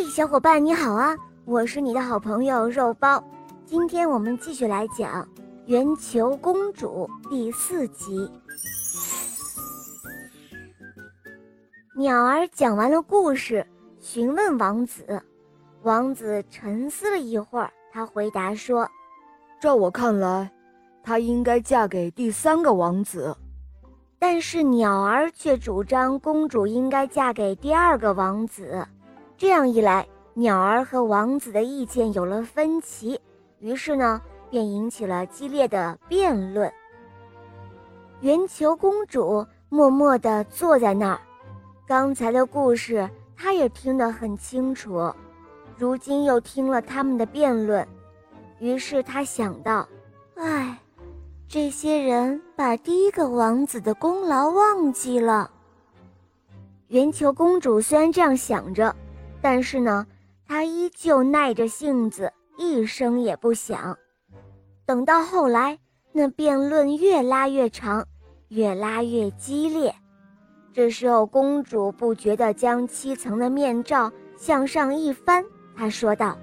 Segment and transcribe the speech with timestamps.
[0.00, 1.16] 嘿，小伙伴你好啊！
[1.44, 3.20] 我是你的好朋友肉包。
[3.66, 5.24] 今天我们继续来讲
[5.66, 8.30] 《圆球公主》第四集。
[11.96, 13.66] 鸟儿讲完了故事，
[13.98, 15.20] 询问王子。
[15.82, 18.88] 王子沉思了一会儿，他回答说
[19.60, 20.48] ：“照我看来，
[21.02, 23.36] 她应该嫁给第三个王子。”
[24.16, 28.86] 但是鸟儿却主张公主应该嫁给第二个王子。
[29.38, 33.20] 这样一来，鸟儿和王子的意见有了分歧，
[33.60, 36.70] 于是呢，便引起了激烈的辩论。
[38.20, 41.20] 圆球公主默默地坐在那儿，
[41.86, 45.08] 刚才的故事她也听得很清楚，
[45.76, 47.86] 如今又听了他们的辩论，
[48.58, 49.88] 于是她想到
[50.34, 50.76] ：“唉。”
[51.46, 55.50] 这些人把第一个王子的功劳忘记了。
[56.88, 58.94] 圆球公主虽然这样想着，
[59.40, 60.06] 但是呢，
[60.46, 63.96] 她依旧耐着性子，一声也不响。
[64.84, 65.78] 等到后来，
[66.12, 68.06] 那辩论越拉越长，
[68.48, 69.94] 越拉越激烈。
[70.72, 75.44] 这时候，公主不觉地将七层的面罩向上一翻，
[75.76, 76.38] 她说道：“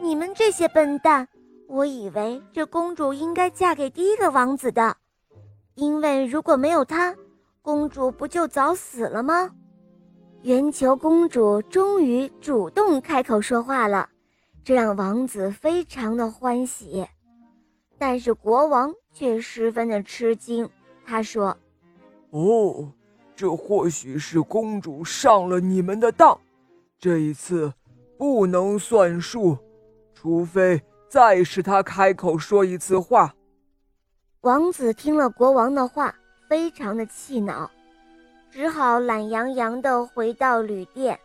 [0.00, 1.28] 你们这些笨蛋！”
[1.68, 4.96] 我以为这公主应该嫁给第一个王子的，
[5.74, 7.14] 因为如果没有他，
[7.60, 9.50] 公主不就早死了吗？
[10.42, 14.08] 圆球公主终于主动开口说话了，
[14.62, 17.06] 这让王子非常的欢喜，
[17.98, 20.68] 但是国王却十分的吃惊。
[21.04, 21.56] 他说
[22.30, 22.92] ：“哦，
[23.34, 26.38] 这或许是公主上了你们的当，
[26.98, 27.72] 这一次
[28.16, 29.56] 不能算数，
[30.14, 33.32] 除非……”再使她开口说一次话。
[34.40, 36.12] 王子听了国王的话，
[36.48, 37.70] 非常的气恼，
[38.50, 41.18] 只好懒洋洋地回到旅店，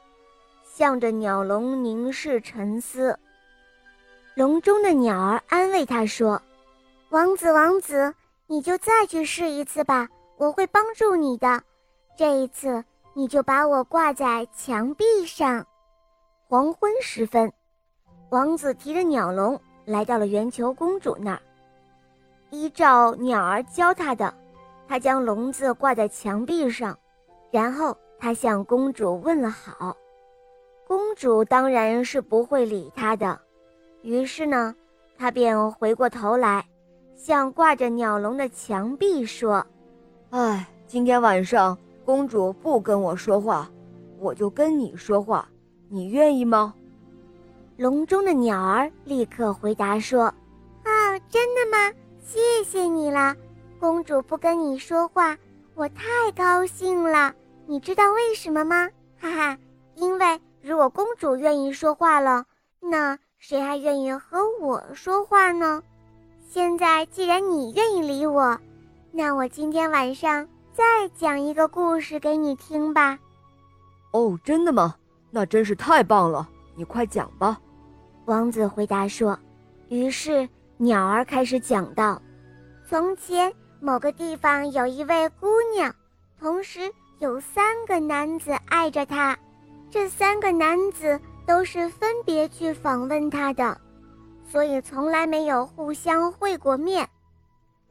[0.64, 3.18] 向着鸟笼凝视沉思。
[4.36, 6.42] 笼中的鸟儿安慰他说
[7.10, 8.14] ：“王子，王子，
[8.48, 10.08] 你就再去试一次吧，
[10.38, 11.62] 我会帮助你的。
[12.18, 15.66] 这一次，你就把我挂在墙壁上。”
[16.48, 17.52] 黄昏时分，
[18.30, 19.60] 王子提着鸟笼。
[19.84, 21.42] 来到了圆球公主那儿，
[22.52, 24.32] 依照鸟儿教他的，
[24.88, 26.98] 他将笼子挂在墙壁上，
[27.52, 29.96] 然后他向公主问了好。
[30.88, 33.40] 公主当然是不会理他的，
[34.02, 34.76] 于是呢，
[35.18, 36.66] 他便回过头来，
[37.16, 39.66] 向挂着鸟笼的墙壁说
[40.32, 43.70] ：“哎，今天晚上公主不跟我说话，
[44.20, 45.48] 我就跟你说话，
[45.88, 46.74] 你愿意吗？”
[47.78, 50.26] 笼中的鸟儿立刻回答说
[50.84, 51.94] ：“啊，真的吗？
[52.20, 53.36] 谢谢你了，
[53.80, 55.38] 公主不跟你说话，
[55.74, 57.34] 我太高兴了。
[57.72, 58.90] 你知道为什么吗？
[59.18, 59.58] 哈哈，
[59.96, 62.44] 因为如果公主愿意说话了，
[62.82, 65.82] 那谁还愿意和我说话呢？
[66.50, 68.60] 现在既然你愿意理我，
[69.14, 70.84] 那我今天晚上再
[71.16, 73.18] 讲一个故事给你听吧。”
[74.12, 74.94] 哦，真的吗？
[75.30, 76.46] 那真是太棒了，
[76.76, 77.58] 你快讲吧。
[78.26, 79.40] 王子回答说
[79.88, 82.22] ：“于是鸟儿开始讲道：
[82.86, 85.96] 从前某个地方有一位姑娘，
[86.38, 89.38] 同时有三个男子爱着她。
[89.92, 93.80] 这三个男子都是分别去访问她的，
[94.50, 97.08] 所以从来没有互相会过面。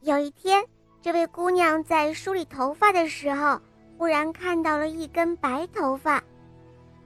[0.01, 0.65] 有一天，
[1.01, 3.61] 这位姑娘在梳理头发的时候，
[3.97, 6.21] 忽然看到了一根白头发，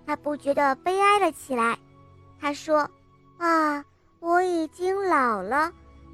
[0.06, 1.78] 她不觉得悲哀了起来。
[2.40, 2.88] 她说。”
[3.36, 3.84] 啊，
[4.20, 5.70] 我已经老了，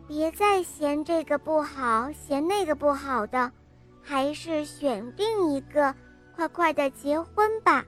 [0.09, 3.53] 别再嫌这个不好，嫌那个不好的，
[4.03, 5.95] 还是选定一个，
[6.35, 7.85] 快快的结婚吧。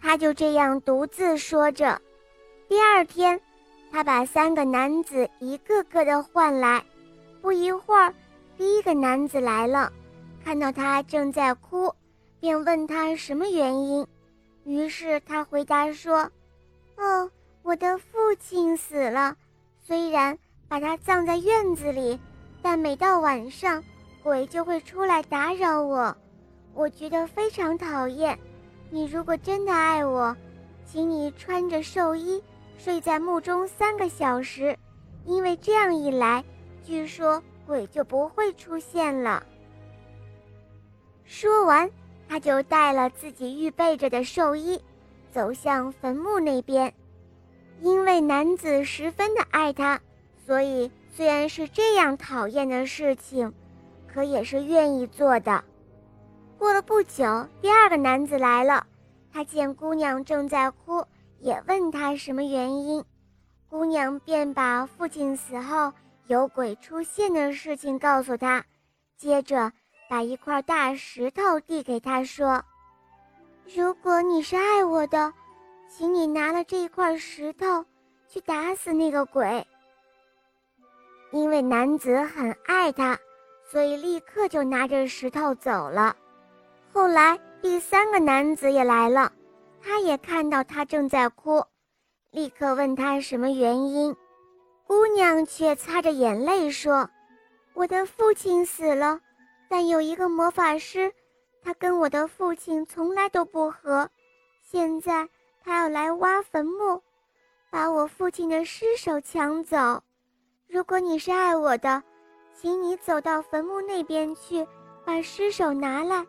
[0.00, 2.00] 他就这样独自说着。
[2.68, 3.40] 第二天，
[3.90, 6.84] 他把三个男子一个个的唤来。
[7.40, 8.14] 不一会儿，
[8.56, 9.92] 第一个男子来了，
[10.44, 11.94] 看到他正在哭，
[12.40, 14.06] 便问他什么原因。
[14.64, 16.30] 于是他回答说
[16.96, 17.30] ：“哦。”
[17.64, 19.34] 我的父亲死了，
[19.80, 20.38] 虽然
[20.68, 22.20] 把他葬在院子里，
[22.60, 23.82] 但每到晚上，
[24.24, 26.16] 鬼就会出来打扰我，
[26.72, 28.38] 我觉得非常讨厌。
[28.88, 30.34] 你如果真的爱我，
[30.86, 32.42] 请你穿着寿衣
[32.78, 34.74] 睡在墓中三个小时，
[35.26, 36.42] 因为这样一来，
[36.82, 39.44] 据说鬼就不会出现了。
[41.26, 41.90] 说完，
[42.26, 44.80] 他就带了自己预备着的寿衣，
[45.30, 46.94] 走向坟墓那边。
[47.82, 50.00] 因为男子十分的爱他，
[50.46, 53.52] 所以虽然是这样讨厌的事情，
[54.14, 55.64] 可也是愿意做的。
[56.56, 57.24] 过了不久，
[57.60, 58.86] 第二个男子来了，
[59.32, 61.04] 他见姑娘正在哭，
[61.40, 63.04] 也问他什么原因。
[63.68, 65.92] 姑娘便把父亲死后
[66.28, 68.64] 有鬼出现的事情告诉他，
[69.16, 69.72] 接着
[70.08, 72.64] 把一块大石头递给他，说
[73.74, 75.32] ：“如果你是爱我的，
[75.88, 77.84] 请你拿了这一块石头
[78.28, 79.66] 去打死那个鬼。”
[81.32, 83.18] 因为男子很爱她，
[83.64, 86.16] 所以立刻就拿着石头走了。
[86.92, 89.32] 后来第三个男子也来了。
[89.86, 91.62] 他也看到他正在哭，
[92.30, 94.16] 立刻问他什么原因。
[94.86, 97.06] 姑娘却擦着眼泪说
[97.74, 99.20] ：“我的父亲死了，
[99.68, 101.12] 但有一个魔法师，
[101.62, 104.08] 他跟我的父亲从来都不和。
[104.62, 105.28] 现在
[105.62, 107.02] 他要来挖坟墓，
[107.70, 110.02] 把我父亲的尸首抢走。
[110.66, 112.02] 如果你是爱我的，
[112.54, 114.66] 请你走到坟墓那边去，
[115.04, 116.24] 把尸首拿来，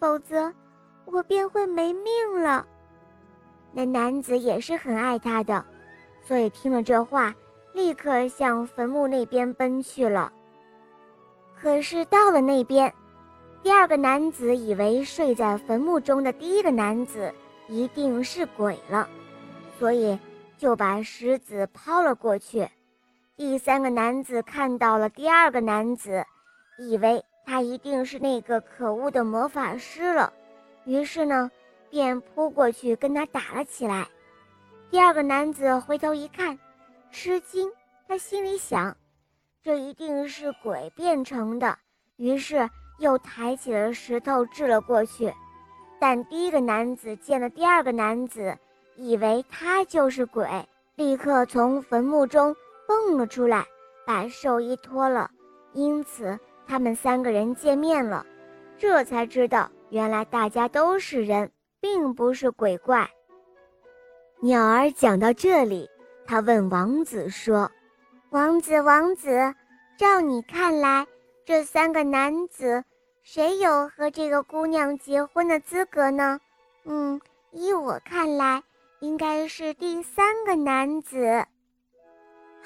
[0.00, 0.52] 否则
[1.04, 2.66] 我便会没命了。”
[3.72, 5.64] 那男子也是很爱她的，
[6.22, 7.34] 所以听了这话，
[7.74, 10.32] 立刻向坟墓那边奔去了。
[11.60, 12.92] 可是到了那边，
[13.62, 17.32] 第二个男子以为睡在坟墓中的第一个男子
[17.68, 19.08] 一定是鬼了，
[19.78, 20.18] 所以
[20.56, 22.66] 就把石子抛了过去。
[23.36, 26.24] 第三个男子看到了第二个男子，
[26.78, 30.32] 以为他一定是那个可恶的魔法师了，
[30.84, 31.50] 于是呢。
[31.88, 34.06] 便扑过去跟他打了起来。
[34.90, 36.58] 第二个男子回头一看，
[37.12, 37.70] 吃惊，
[38.08, 38.94] 他心里想：
[39.62, 41.78] 这一定是鬼变成的。
[42.16, 42.68] 于是
[42.98, 45.32] 又抬起了石头掷了过去。
[46.00, 48.58] 但第一个男子见了第二个男子，
[48.96, 52.54] 以为他就是鬼，立刻从坟墓中
[52.86, 53.66] 蹦了出来，
[54.06, 55.30] 把寿衣脱了。
[55.72, 58.24] 因此他们三个人见面了，
[58.78, 61.50] 这才知道原来大家都是人。
[61.78, 63.08] 并不是鬼怪。
[64.40, 65.88] 鸟儿讲到这里，
[66.26, 67.70] 他问王子说
[68.30, 69.54] ：“王子，王子，
[69.96, 71.06] 照你看来，
[71.44, 72.82] 这三个男子
[73.22, 76.40] 谁有和这个姑娘结婚的资格呢
[76.86, 77.20] ？”“嗯，
[77.52, 78.62] 依我看来，
[79.00, 81.44] 应该是第三个男子。”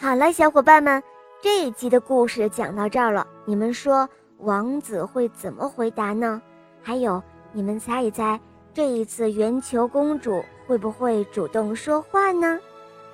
[0.02, 1.02] 好了，小伙伴们，
[1.42, 3.26] 这一集的故事讲到这儿了。
[3.44, 4.08] 你们说
[4.38, 6.40] 王子会怎么回答呢？
[6.82, 8.40] 还有，你们猜一猜？
[8.72, 12.58] 这一次，圆球公主会不会主动说话呢？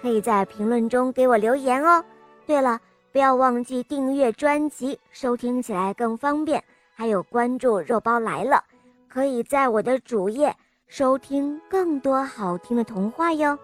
[0.01, 2.05] 可以在评论中给我留言哦。
[2.47, 2.81] 对了，
[3.11, 6.63] 不要忘记订阅专辑，收听起来更方便。
[6.95, 8.63] 还有关注“肉包来了”，
[9.11, 10.55] 可以在我的主页
[10.87, 13.59] 收听更多好听的童话哟。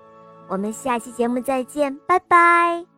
[0.48, 2.91] 我们下期节目再见，拜拜。